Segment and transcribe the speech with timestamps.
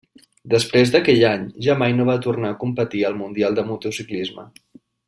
[0.53, 4.51] Després d'aquell any, ja mai no va tornar a competir al mundial de motociclisme.